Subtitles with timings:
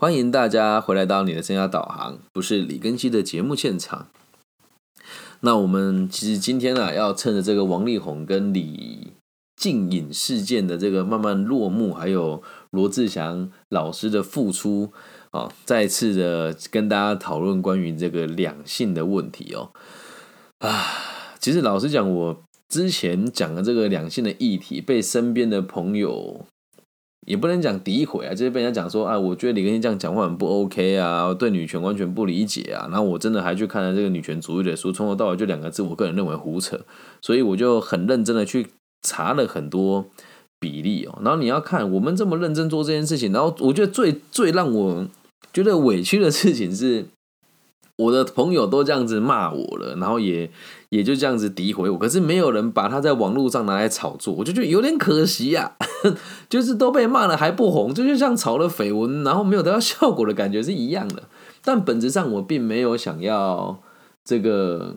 [0.00, 4.08] 欢迎大家回来到你的生涯导航，不是李根熙的节目现场。
[5.40, 9.12] 那我们其实今天啊，要趁着这个王力宏跟李
[9.56, 14.90] 静颖事件的这个慢慢落幕，还有罗志祥老师的复出
[15.32, 19.72] 啊，再次的跟大家讨论关于这个两性的问题哦。
[20.60, 20.82] 啊，
[21.38, 26.46] 其实老实讲，我之前讲的这个两性的议题，被身边的朋友。
[27.26, 32.88] 也不能讲诋毁啊，就是被人家讲说啊，我觉得李根熙这样讲话很不 OK 啊，对女权完全不理解啊。
[32.90, 36.80] 然后我真的还去看了这个女权主义的书，从头到尾就两个字，我个人认为胡扯。
[37.20, 38.68] 所以我就很认真的去
[39.02, 40.06] 查了很多
[40.58, 41.18] 比例哦。
[41.22, 45.06] 然后你要看我们这么认真做这件事情，然后我觉得最最让我
[45.52, 47.06] 觉得委屈的事情是。
[48.00, 50.50] 我的朋友都这样子骂我了，然后也
[50.88, 55.76] 也就这样子诋毁我，可是没有人把他在网络上拿来炒作，我就觉得有点可惜呀。
[56.48, 61.24] 就是都被骂了还不红，就就像炒了绯闻，然后没有得到效果的感觉是一样的。
[61.62, 63.82] 但本质上我并没有想要
[64.24, 64.96] 这个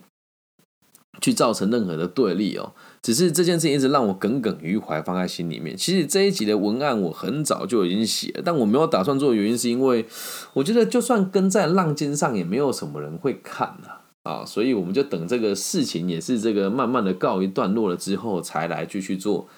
[1.20, 2.72] 去造成任何的对立哦。
[3.04, 5.76] 只是这件事情一直让我耿耿于怀，放在心里面。
[5.76, 10.06] 其实这一集的文案我很早就已经写了，但我没有打算做原因是因为
[10.54, 14.46] 我觉得就算跟在浪尖上，也没有什么人会看啊啊！
[14.46, 19.50] 所以我们就等这个事情也是这个慢慢的告一段落了之后，才来继续做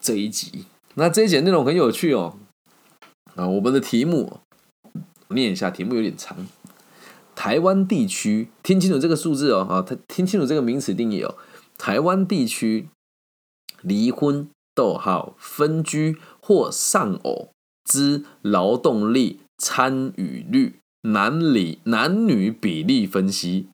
[0.00, 0.66] 这一集。
[0.94, 2.38] 那这一集内容很有趣哦
[3.34, 3.48] 啊！
[3.48, 4.38] 我们的题目
[5.30, 6.36] 念一下，题目有点长。
[7.34, 11.34] 台湾地区，听清楚这个数字哦啊，他听清楚这个名词定义哦。
[11.84, 12.90] 台湾地区
[13.80, 17.48] 离婚逗号分居或丧偶
[17.84, 23.66] 之劳动力参与率男女男女比例分析，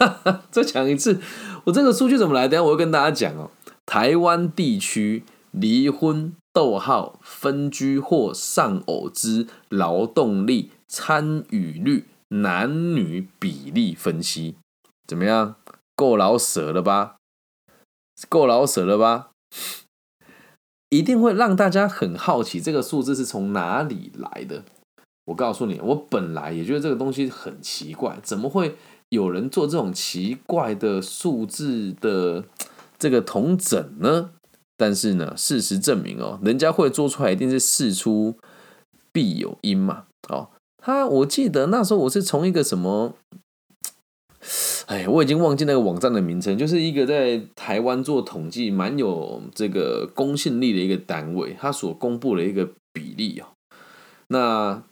[0.52, 1.18] 再讲一次，
[1.64, 2.46] 我这个数据怎么来？
[2.46, 3.50] 等下我会跟大家讲哦。
[3.86, 14.56] 台湾地区离婚逗号分居或丧偶之劳动力参与率男女比例分析，
[15.06, 15.54] 怎么样？
[15.94, 17.15] 够老舍了吧？
[18.28, 19.30] 够老舍了吧？
[20.88, 24.64] 一定会让大家很好奇，这个数字是从哪里来的？
[25.26, 28.76] 我告诉你，我本来也觉得这个东西很奇怪，怎么会
[29.08, 32.44] 有人做这种奇怪的数字的
[32.98, 34.30] 这个同整呢？
[34.76, 38.36] 但是呢，事实证明哦，人家会做出来，一定是事出
[39.10, 40.04] 必有因嘛。
[40.28, 43.14] 哦，他我记得那时候我是从一个什么。
[44.86, 53.46] 哎，我已经忘记那个网站的名称，就是一个在台湾做统计蛮有这个公信力的一个单位，它所公布的一个比例哦。
[54.28, 54.84] 那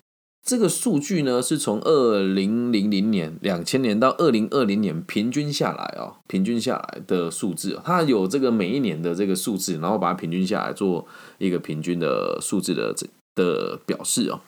[0.43, 11.07] 这个数据呢，是从二零零零年、两千年到二零二零年平均下来哦，平均下来的数字，它有这个每一年的这个数字，然后把它平均下来做
[11.39, 13.07] 一个平均的数字的这
[13.37, 14.41] 的表示哦。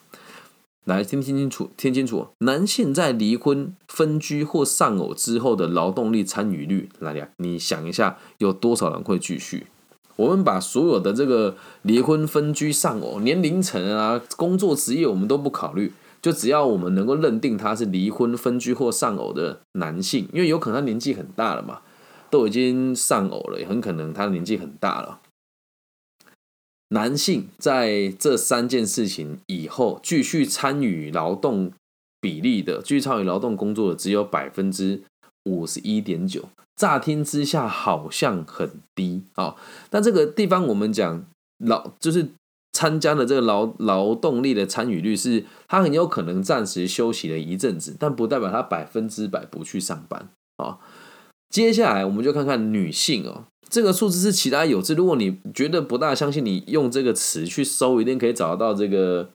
[0.87, 9.67] 来听听清楚，听清楚，男性在离婚、分居或丧偶之后的劳动力参与率，来呀，你想一下，有多少人会继续？
[10.15, 21.81] 我们把所有的这个离婚、分居、丧偶、年龄层啊、工作职业，我们都不考虑，就只要我们能够认定他是离婚、分居或丧偶的男性，因为有可能他年纪很大了嘛，
[22.29, 25.19] 都已经丧偶了，也很可能他年纪很大了。
[26.89, 31.71] 男性在这三件事情以后继续参与劳动
[32.21, 35.03] 比例的，继续参与劳动工作的只有百分之
[35.43, 36.47] 五十一点九。
[36.75, 39.55] 乍听之下好像很低啊，
[39.89, 41.25] 但这个地方我们讲
[41.57, 42.29] 劳就是
[42.71, 50.77] 参加的这个劳劳动力的参与率是，他很有可能暂时休息了一阵子，但不代表他百分之百不去上班啊。
[51.49, 53.45] 接下来我们就看看女性哦。
[53.69, 59.29] 这个数字是其他有字，如果你觉得不大相信，你用这个词去搜，一定可以找到这个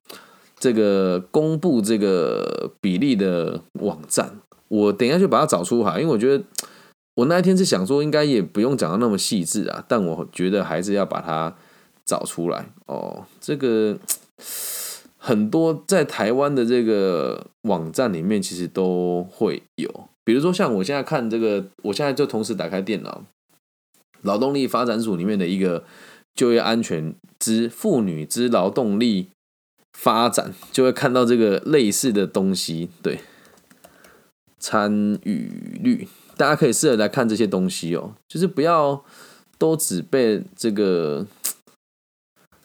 [0.59, 4.39] 这个公布这个比例的网站。
[4.69, 6.43] 我等一下就把它找出哈，因为我觉得
[7.17, 11.55] 我那一天是想说，应该也不用讲到那么细致啊，但我觉得还是要把它
[12.07, 13.25] 找出来哦。
[13.39, 13.99] 这个
[15.19, 23.23] 很多在台湾的这个网站里面，其实都会有，比如说像我现在看这个，我现在就同时打开电脑。
[24.23, 25.85] 劳动力发展署里面的一个
[26.35, 29.29] 就业安全之妇女之劳动力
[29.93, 32.89] 发展，就会看到这个类似的东西。
[33.03, 33.21] 对，
[34.59, 39.05] 参与率，大家可以试着来看这些东西哦，就是不要
[39.59, 41.27] 都只被这个，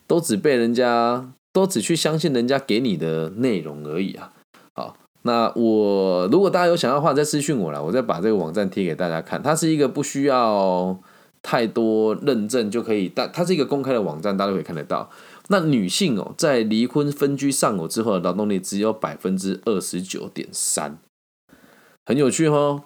[0.07, 4.31] 都只被人家，都只去相信人家给你的内容而已啊。
[4.75, 9.43] 好，那我如果大家有想要的话，再私讯我了，我再把这个网站贴给大家看。
[9.43, 10.97] 它是一个不需要。
[11.49, 15.09] 太多认证就可以，但它是一个公开的网站，大家可以看得到。
[15.47, 20.99] 那女性哦，在离婚分居丧偶之后的劳动力只有百分之二十九点三，
[22.05, 22.83] 很有趣哦。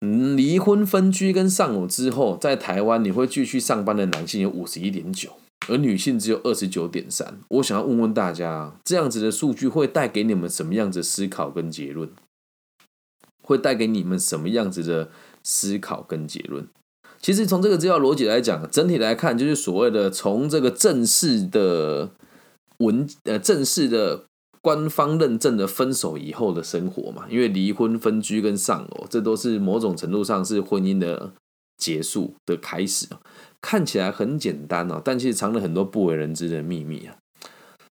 [0.00, 5.30] 离婚分居跟丧偶之后，在台湾你会继续上班的男性有五十一点九，
[5.68, 7.38] 而女性只有二十九点三。
[7.48, 12.10] 我想要问问大家，这样子的数据会带给你们什么样子思考跟结论？
[13.42, 15.08] 会带给你们什么样子的
[15.42, 16.68] 思考跟结论？
[17.24, 22.10] 其实从这个资料逻辑来讲，整体来看，就是所谓的从这个正式的
[22.80, 24.24] 文呃正式的
[24.60, 31.32] 官方认证的分手以后的生活嘛，因为离婚、分居跟丧偶，这都是某种程度上是婚姻的
[31.78, 33.06] 结束的开始
[33.62, 37.16] 看起来很简单哦，但其实藏了很多不为人知的秘密啊。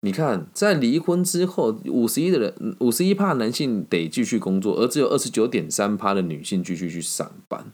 [0.01, 7.71] 你看，在离婚之后，五十一的人，五十一趴男性得继续工作，而只有二十九点三趴的女性继续去上班。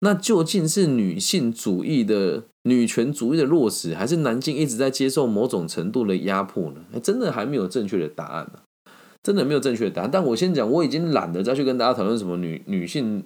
[0.00, 7.00] 那究竟是女性主义的女权主义的落实，还是男性一直在接受某种程度的压迫呢？
[7.02, 8.60] 真的还没有正确的答案呢，
[9.22, 10.10] 真的没有正确的答案。
[10.10, 13.22] 但我先讲，我已经懒得再去跟大家讨论什么女女性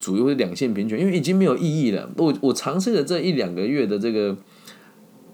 [0.00, 2.10] 主义或者两性平权，因为已经没有意义了。
[2.16, 4.36] 我我尝试了这一两个月的这个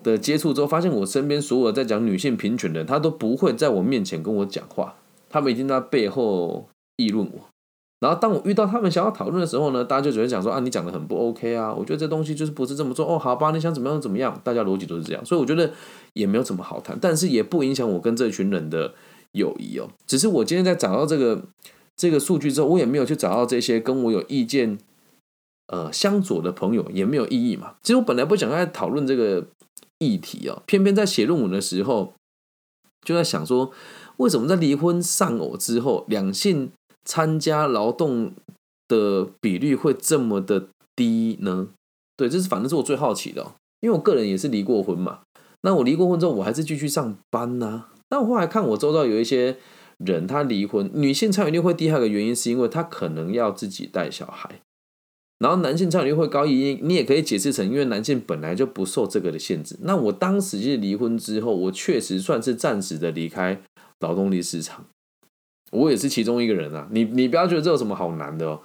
[0.03, 4.97] 的接触之后，发现我身边所有在讲女性平权的，他都不会在我面前跟我讲话，
[5.31, 7.52] 他们已经在背后议论我。
[8.03, 15.73] 然后当我遇到他们想要讨论的时候呢，大家就只会讲说啊，你讲的很不 OK 啊，我觉得这东西就是不是这么做哦，好吧，你想怎么样怎么样，大家逻辑都是这样，所以我觉得
[16.15, 18.93] 也没有什么好谈，但是也不影响我跟这群人的
[19.31, 19.89] 友谊哦。
[20.05, 21.45] 只是我今天在找到这个
[21.97, 24.77] 这个数据之后，我也没有去找到这些跟我有意见
[25.69, 27.75] 呃相左的朋友，也没有意义嘛。
[27.83, 29.47] 其实我本来不想再讨论这个
[30.01, 32.15] 议题哦，偏偏在写论文的时候
[33.07, 33.71] 就在想说，
[34.17, 36.73] 为什么在离婚丧偶之后，两性
[37.05, 38.33] 参加劳动
[38.89, 41.69] 的比率会这么的低呢？
[42.17, 45.21] 对，这是反正是我最好奇的，因为我个人也是离过婚嘛。
[45.63, 47.87] 那我离过婚之后，我还是继续上班呐。
[48.09, 49.57] 但我后来看我周遭有一些
[49.99, 54.61] 人，他离婚，女性参与率会低，还有个原因是因为他可能要自己带小孩。
[55.39, 59.77] 然后男性参与率会高一，你也可以解释成因为男性本来就不受这个的限制。
[59.83, 63.61] 那我当时是离婚之后，我确实算是暂时的离开
[64.01, 64.85] 劳动力市场。
[65.73, 68.61] 我也是其中一个人啊，你你不要觉得这有什么好难的哦。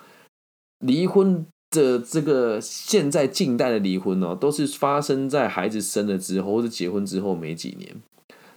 [0.79, 7.95] 离婚的这个现在近代的离婚哦，都是发生在孩子生了之后，或者结婚之后没几年。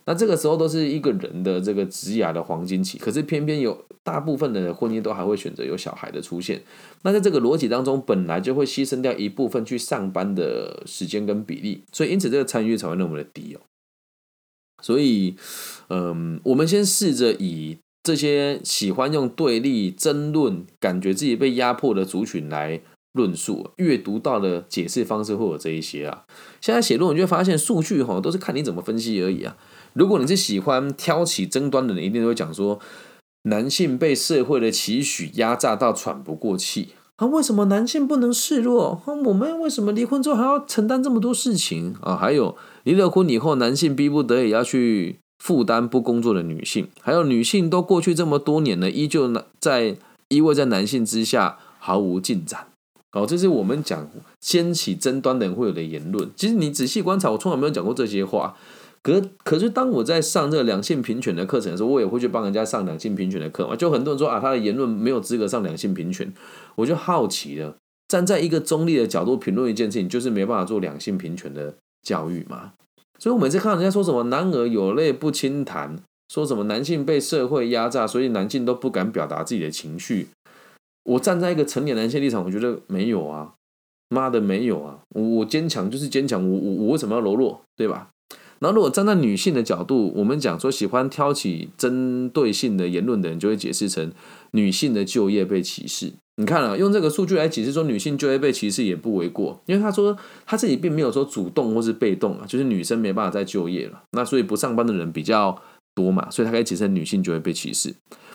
[0.04, 6.60] 那这个时候都是一个人的这个职涯的黄金期，可是偏偏有大部分的婚姻都还会选择有小孩的出现。
[7.02, 13.60] 那在这个逻辑当中，本来就会牺牲掉一部分去上班的时间跟比例，所以因此这个参与率才会那么的低哦。
[14.82, 15.36] 所以，
[15.88, 17.78] 嗯，我们先试着以。
[18.02, 22.80] 这些喜欢用对立、争论、感觉自己被压迫的族群来
[23.12, 26.24] 论述，阅读到的解释方式会有这一些啊。
[26.60, 29.56] 现在写论文就会发现，数据哈都是看你怎么分析而已啊。
[29.92, 32.80] 如果你是喜欢挑起争端的人，一定都会讲说，
[33.42, 37.26] 男性被社会的期许压榨到喘不过气啊。
[37.26, 39.02] 为什么男性不能示弱？
[39.26, 42.16] 我们为什么离婚之后还要承担这么多事情啊？
[42.16, 45.18] 还有离了婚以后，男性逼不得已要去。
[45.40, 49.96] 负担不工作的女性，还有女性都过去这么多年了，依旧在
[50.28, 52.68] 依偎在男性之下毫无进展。
[53.12, 54.08] 哦，这是我们讲
[54.40, 56.30] 掀起争端的人会有的言论。
[56.36, 58.54] 其实你仔细观察，我从来没有讲过这些话。
[59.02, 63.74] 可可是当我在上这个两性平权的课程的时候，我也会去帮人家上两性平权的课嘛。
[63.74, 66.30] 就很多人说啊，他的言论没有资格上两性平权，
[66.76, 72.74] 我就好奇了，站在一个中立的角度评论一件事情，就是没办法做两性平权的教育吗？
[73.20, 75.96] 所以我每次看人家说什么“男儿有泪不轻弹”，
[76.32, 80.28] 说什么男性被社会压榨，所以男性都不敢表达自己的情绪。
[81.04, 83.52] 我站在一个成年男性立场，我觉得没有啊，
[84.08, 85.00] 妈的没有啊！
[85.10, 88.08] 我我坚强就是坚强，我我我为什么要柔弱，对吧？
[88.58, 94.12] 然后如果站在女性的角度，我们讲说喜欢挑起针对性的言论的人，就会解释成
[94.52, 96.12] 女性的就业被歧视。
[96.40, 100.16] 你看了用这个数据来解释说女性就业被歧视也不为过，因为他说
[100.46, 105.60] 他自己并没有说主动或是被动啊，就是女生没办法再就业了，那所以不上班的人比较
[105.94, 107.94] 多嘛，所以他可以解释女性就会被歧视，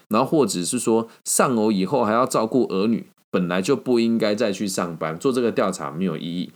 [0.09, 6.51] 然后或者是说丧偶以后还要照顾儿女，本来就不应该再去上班，做这个调查没有意义。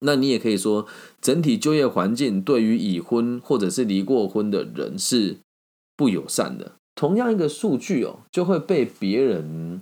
[0.00, 0.88] 那你也可以说
[1.20, 5.36] 整体就业环境对于已婚或者是离过婚的人是
[5.96, 6.72] 不友善的。
[6.96, 9.78] 同样一个数据哦，就会被别人。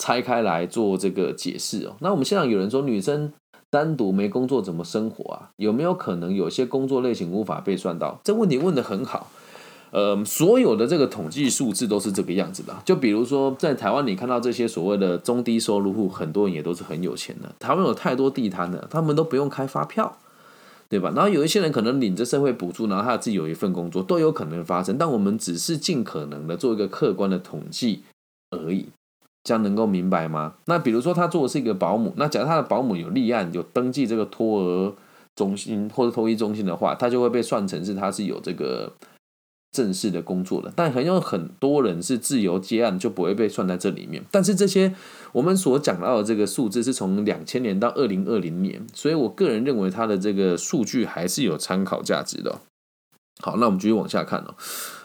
[0.00, 1.94] 拆开来做这个解释哦。
[2.00, 3.32] 那我们现场有人说，女生
[3.68, 5.50] 单独没工作怎么生活啊？
[5.56, 8.18] 有没有可能有些工作类型无法被算到？
[8.24, 9.30] 这问题问的很好。
[9.90, 12.74] 呃，所有的这个统计数字都是这个样子的。
[12.84, 17.52] 就比如说，在台湾你看到这些所谓的中低收入户，很多人也都是很有钱的。
[17.58, 20.16] 台湾有太多地摊了，他们都不用开发票。
[20.88, 21.12] 对吧？
[21.14, 24.98] 然后有一些人可能领着社会补助，然后他自己有一份工作，都有可能发生。
[24.98, 28.02] 但我们只是尽可能的做一个客观的统计
[28.50, 28.86] 而已，
[29.44, 30.54] 这样能够明白吗？
[30.66, 34.94] 那比如说他做的是一个保姆，那假如他的保姆有立案有登记这个托儿
[35.34, 38.92] 中心或者托育中心的话，他就会被算成是他是有这个。
[39.72, 44.24] 正式的工作了，但很有很多人是自由接案，就不会被算在这里面。
[44.28, 44.92] 但是这些
[45.30, 52.58] 我们所讲到的这个数字是从两千年到二零二零年，所以我个人认为他的这个数据还是有参考价值的。
[53.40, 54.56] 好，那我们继续往下看哦。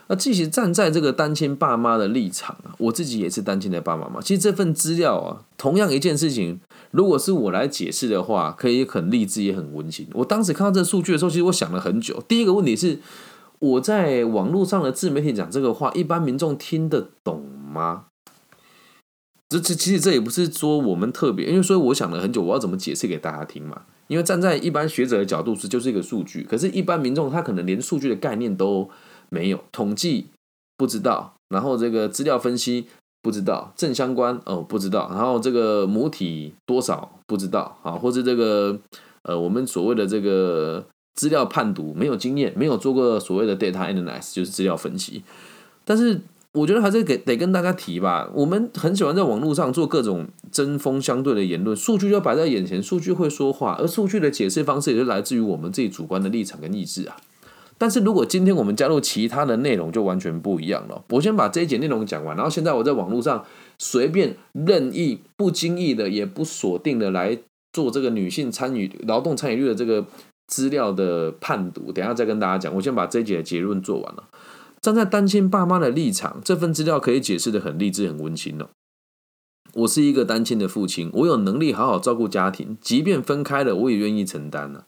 [0.08, 4.20] 那其实站在这个单亲爸妈的立场啊，我自己也是单亲的爸妈嘛。
[4.22, 6.60] 其实这份资料啊，同样一件事情，
[6.92, 10.08] 如果是我来解释的话，可以很励志也很温馨。
[10.14, 12.24] 我当时看到这数据的时候，其实我想了很久。
[12.28, 13.00] 第一个问题是。
[13.60, 17.42] 我在网络上的自媒体讲这个话，一般民众听得懂
[17.74, 18.08] 吗？
[19.50, 23.84] 这这其实这也不是说我们特别，因为所以我想了很久，我要怎么解释给大家听嘛？
[24.08, 28.88] 因为站在一般学者的角度是就是一个数据，可是，一般民众他可能连数据的概念都
[29.30, 30.28] 没有，统计
[30.78, 32.88] 不知道，然后这个资料分析
[33.22, 38.80] 不知道，正相关哦不知道，然后这个母体多少不知道啊，或者这个
[39.24, 40.86] 呃我们所谓的这个。
[41.16, 45.24] 资料判读没有经验，没有做过所谓的 data analysis，就是资料分析。
[45.86, 46.20] 但是
[46.52, 48.30] 我觉得还是给得跟大家提吧。
[48.34, 57.16] 我们很喜欢在网络上做各种针锋相对的言论，数据就摆在眼前，数据会说话，而数据的解释方式也就来自于我们自己主观的立场跟意志啊。
[57.78, 61.04] 但是如果今天我们加入其他的内容，就完全不一样了。
[61.10, 63.46] 我先把这一节内容讲完，然后现在我在网络上
[63.78, 67.38] 随便任意、不经意的、也不锁定的来
[67.74, 70.06] 做这个女性参与劳动参与率的这个。
[70.48, 72.76] 资料的判读，等下再跟大家讲。
[72.76, 74.26] 我先把这一节的结论做完了。
[74.80, 78.70] 站在单亲爸妈的立场，这份资料可以解释的很励志、很温馨了。
[79.74, 84.86] 我是一个单亲的父亲，我有能力好好照顾家庭，即便分开了，我也愿意承担了。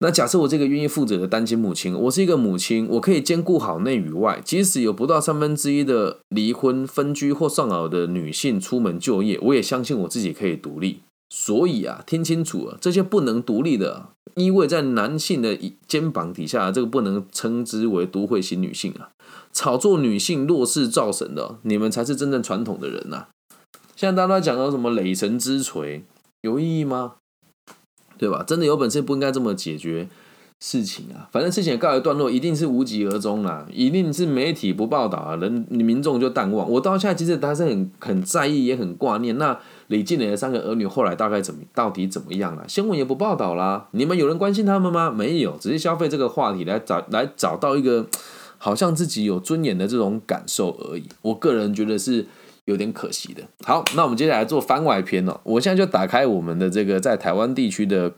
[0.00, 4.40] 那假设我这个愿意负责的单亲母亲，我是一个母亲，我可以兼顾好内与外。
[4.44, 11.00] 即使有不到三分之一的离婚、分居或丧偶的女性出门就业，我也相信我自己可以独立。
[11.30, 15.58] 所以啊，听清楚啊，这些不能独立的，依偎在男性的
[15.88, 19.10] 肩膀底下，这个不能称之为都会型女性啊。
[19.52, 23.28] 炒作女性弱势造神的，你们才是真正传统的人呐。
[23.96, 26.04] 现在大家讲到什么雷神之锤，
[26.42, 27.14] 有意义吗？
[28.18, 28.44] 对吧？
[28.46, 30.08] 真的有本事不应该这么解决。
[30.60, 36.70] 事情啊，反正事情告一段落，一定是无疾而终啦，一定是媒体不报道啊，人民众就淡忘。
[36.70, 39.36] 我到现在其实还是很很在意，也很挂念。
[39.36, 42.64] 那李静蕾的三个儿女后来大概怎么，到底怎么样了？
[42.66, 45.10] 新闻也不报道啦，你们有人关心他们吗？
[45.10, 48.06] 没有，只是消费这个话题来找来找到一个
[48.56, 51.04] 好像自己有尊严的这种感受而已。
[51.20, 52.26] 我个人觉得是
[52.66, 53.42] 有点可惜的。
[53.64, 55.40] 好，那我们接下来做番外篇哦。
[55.44, 58.14] 我现在就打开我们的这个在台湾地区的。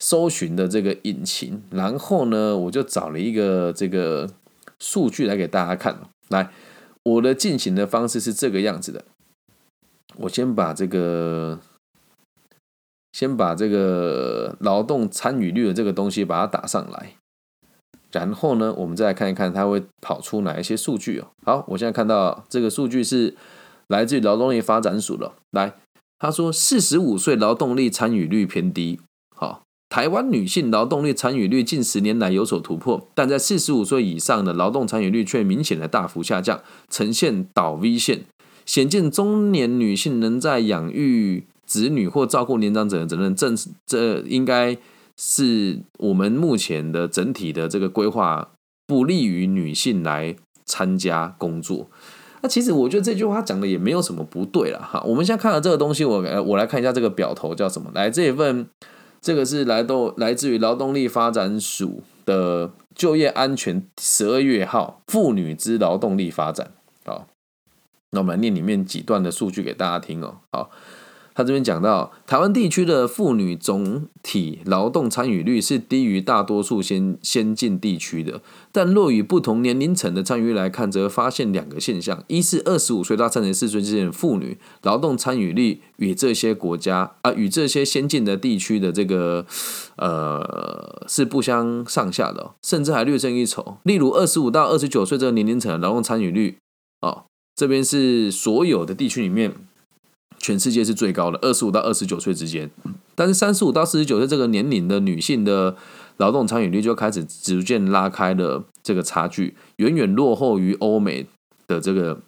[0.00, 4.30] 搜寻的这个引擎，然后呢，我就找了一个这个
[4.78, 5.98] 数据来给大家看。
[6.28, 6.52] 来，
[7.02, 9.04] 我的进行的方式是这个样子的。
[10.18, 11.58] 我先把这个，
[13.12, 17.14] 先把这个劳动参与率的这个东西把它打上来，
[18.12, 21.26] 然后呢，我们再来看一看它会跑出哪一些数据哦。
[21.44, 23.34] 好，我现在看到这个数据是
[23.88, 25.32] 来自于劳动力发展署的。
[25.50, 25.74] 来，
[26.18, 29.00] 他说四十五岁劳动力参与率偏低。
[29.34, 29.62] 好。
[29.90, 38.26] 台湾女性劳动力参与率近十年来有所突破，但在四十五岁以上的劳动参与率却明显的大幅下降，呈现倒 V 线，
[38.66, 44.76] 显见中年女性能在养育子女或照顾年长者的责任，正这应该
[45.16, 48.50] 是我们目前的整体的这个规划
[48.86, 51.88] 不利于女性来参加工作。
[52.42, 55.02] 那其实我觉得这句话讲的也没有什么不对了哈。
[55.06, 57.90] 我们现在看了这个东西，我我来看一下这个表头叫什么？
[57.94, 58.68] 来这一份。
[59.20, 66.70] 这个是来到来自于劳动力发展署的就业安全十二月号妇女之劳动力发展，
[67.04, 67.26] 好，
[68.12, 70.70] 那我们念里面几段的数据给大家听哦，好。
[71.38, 78.42] 他这边讲到，台湾地区的妇女总体劳动参与率是低于大多数先先进地区的，
[78.72, 89.46] 但若与不同年龄层的参与来看，则发现两个现象：一是二十五岁到三十四岁之间的妇女劳动参与率与这些国家啊，与这些先进的地区的这个
[89.94, 93.78] 呃是不相上下的，甚至还略胜一筹。
[93.84, 96.58] 例如，二十五到二十九岁这个年龄层的劳动参与率，
[97.00, 99.54] 哦，这边是所有的地区里面。
[100.48, 102.70] 全世界是最高的，二十五到二十九岁之间，
[103.14, 105.76] 但是三十五到四十九岁这个年龄的女性的
[106.16, 111.26] 劳动参与率就开始逐渐拉开了这个差距，远远落后于欧美
[111.66, 112.20] 的这个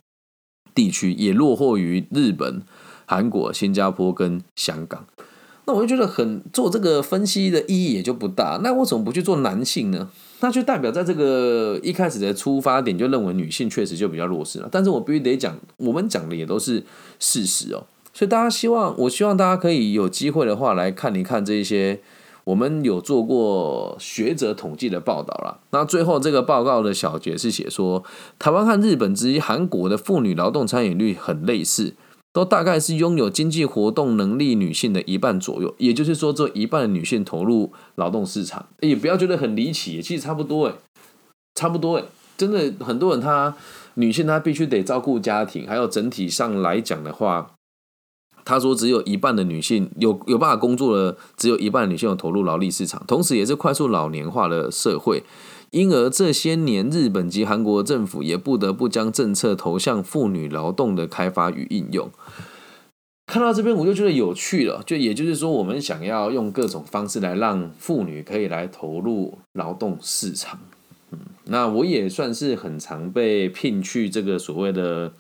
[0.75, 2.61] 地区，也落后于日本、
[3.07, 5.07] 韩国、新加坡跟香港。
[5.65, 8.61] 那我就觉得很做这个分析的意义也就不大。
[8.63, 10.11] 那为什么不去做男性呢？
[10.41, 14.69] 那就代表在这个一开始的出发点就认为女性确实就比较弱势了。
[14.71, 16.85] 但是我必须得讲，我们讲的也都是
[17.19, 17.87] 事实哦。
[18.13, 22.01] 所以大家希望，我希望大家可以有机会的话来看一看这一些。
[22.45, 25.61] 我们有做过学者统计的报道了。
[25.71, 28.03] 那最后这个报告的小结是写说，
[28.39, 31.95] 台湾和日本之及韩国的妇女劳动参与率很类似，
[32.33, 35.73] 都大概是拥有经济活动能力女性的一半左右。
[35.79, 40.75] 也就是说，这一半的女性投入劳动市场，也不要觉得很离奇，其实差不多诶，
[41.55, 42.05] 差不多诶，
[42.37, 43.55] 真的很多人她
[43.95, 47.53] 女性她必须得照顾家庭，还有整体上来讲的话。
[48.45, 55.23] 他说，只有一半的女性有有办法工作的，只有一半女性有投入劳力市场，同时也是快速老年化的社会，
[55.71, 62.11] 因而这些年日本及韩国政府也不得不将政策投向妇女劳动的开发与应用。
[63.27, 70.59] 看到这边我就觉得有趣了，就也就是说，我们想要用各种方式来让妇女可以来投入劳动市场。
[71.13, 75.13] 嗯，那我也算是很常被聘去这个所谓的。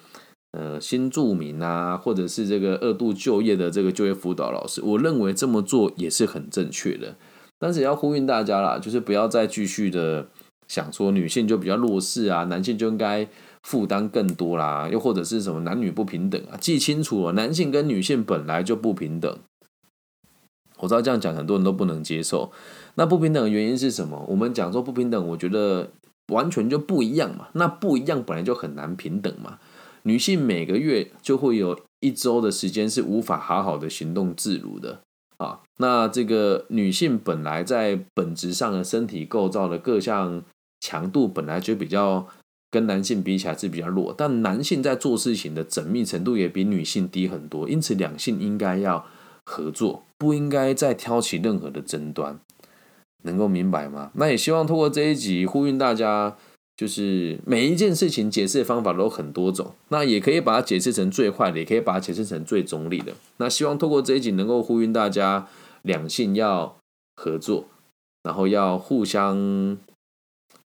[0.52, 7.14] 呃，新住民啊，或者是这个二度就业的这个就业辅导老师，我认为这么做也是很正确的。
[7.59, 10.26] 但是也要呼吁大家啦，就是不要再继续的
[10.66, 13.28] 想说女性就比较弱势啊，男性就应该
[13.62, 16.57] 负担更多啦，又或者是什么男女不平等啊？
[16.61, 19.38] 记清楚了，男性跟女性本来就不平等。
[20.78, 22.50] 我知道这样讲很多人都不能接受。
[22.97, 24.25] 那不平等的原因是什么？
[24.28, 25.90] 我们讲说不平等，我觉得
[26.33, 27.49] 完全就不一样嘛。
[27.52, 29.59] 那不一样本来就很难平等嘛。
[30.02, 35.00] 女性每个月就会有一周的时间是无法好好的行动自如的
[35.37, 35.61] 啊。
[35.78, 40.42] 那这个女性本来在本质上的身体构造的各项
[40.80, 42.26] 强度本来就比较
[42.71, 49.04] 跟男性比起来是比较弱，但男性在做事情的缜密程度也比女性低很多，因此两性应该要
[49.45, 52.38] 合作，不应该再挑起任何的争端，
[53.25, 54.11] 能够明白吗？
[54.14, 56.37] 那也希望通过这一集呼吁大家。
[56.81, 63.12] 就是每一件事情解释的方法都很多种，那也可以把它解释成最坏的，也可以把它解释成最中立的。
[63.37, 65.47] 那希望透过这一集能够呼吁大家，
[65.83, 66.79] 两性要
[67.16, 67.66] 合作，
[68.23, 69.77] 然后要互相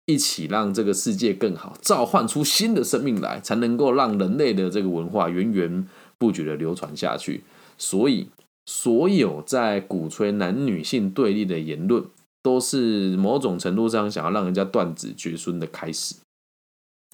[0.05, 7.43] 一起让这个世界更好，召唤出新的生命来，才能够让人类的这个文化源源不绝的流传下去。
[7.79, 8.29] 所以，
[8.67, 12.05] 所有在鼓吹男女性对立的言论。
[12.43, 16.17] 都是某种程度上想要让人家断子绝孙的开始，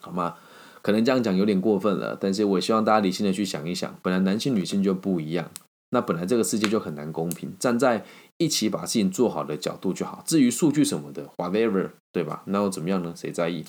[0.01, 0.37] 好吗？
[0.81, 5.51] 可能这样讲有点过分了，但是我希望大家理性的去想一想，本来男性女性就不一样，
[5.91, 7.53] 那本来这个世界就很难公平。
[7.59, 8.05] 站在
[8.39, 12.43] 一起把事情做好的角度就好，至于数据什么的，whatever，对吧？
[12.47, 13.13] 那又怎么样呢？
[13.15, 13.65] 谁在意？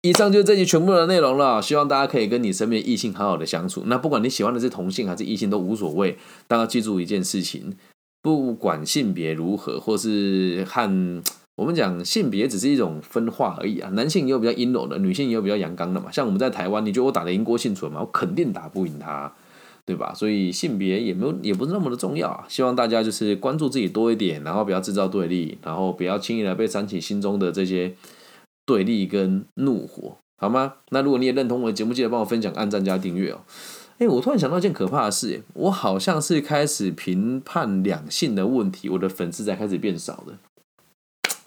[0.00, 3.84] 以上就是这集全部的内容了，希望大家可以跟你身边异性好好的相处。
[3.86, 7.76] 那不管你喜欢的是同性还是异性都无所谓，大家记住一件事情。
[8.24, 11.22] 不管性别如何，或是和
[11.56, 13.90] 我们讲性别只是一种分化而已啊。
[13.90, 16.10] 男性也有比较阴柔的，女性也有比较阳刚的嘛。
[16.10, 18.00] 像我们在台湾，你觉得我打得赢郭幸存吗？
[18.00, 19.30] 我肯定打不赢他，
[19.84, 20.14] 对吧？
[20.14, 22.46] 所以性别也没有，也不是那么的重要啊。
[22.48, 27.94] 希望大家就是关注自己多一点，然后不要制造对立，然后不要轻易的被煽起心中的这些
[28.64, 30.76] 对立跟怒火，好吗？
[30.88, 33.40] 那如果你也认同我的节目，记得帮我分享、按赞加订阅哦。
[33.98, 40.34] 哎，我突然想到一件可怕的事，我好像是开始评判两性的问题，我的粉丝才开始变少的，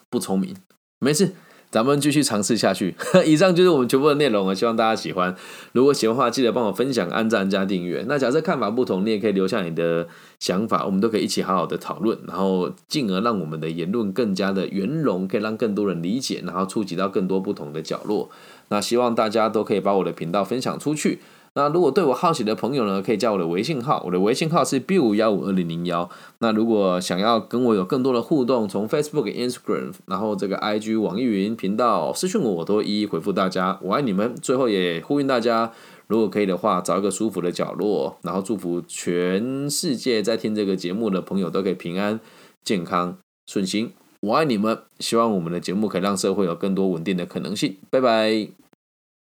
[0.09, 0.55] 不聪明。
[0.99, 1.33] 没事，
[1.69, 2.95] 咱们继续尝试下去。
[3.27, 5.35] 以上就是我们全部的内容了，希望大家喜欢。
[5.73, 8.05] 如果喜欢的话，记得帮我分享、按赞加订阅。
[8.07, 10.07] 那假设看法不同，你也可以留下你的
[10.39, 18.29] 想法，我们都可以一起好好的讨论，然后进而让我们的言论更加的圆融，可以让更多人理解，然后触及到更多不同的角落。
[18.69, 21.19] 那希望大家都可以把我的频道分享出去。
[21.57, 26.07] 那如果对我好奇的朋友呢，可以加我的微信号，我的微信号是 b 五幺五二零零幺。
[26.37, 33.79] 那如果想要跟我有更多的互动，从 Facebook、Instagram，然后这个 IG、网易云频道私讯我，我都一一回复大家。
[33.81, 34.35] 我爱你们！
[34.39, 35.71] 最后也呼吁大家，
[36.05, 42.19] 如果可以的话，找一个舒服的角落，然后祝福全世界在听这个节目的朋友都可以平安、
[42.63, 43.17] 健康、
[43.47, 43.91] 顺心。
[44.21, 44.77] 我爱你们！
[44.99, 47.77] 希望我们的节目可以让社会有更多稳定的可能性。
[47.89, 48.66] 拜拜。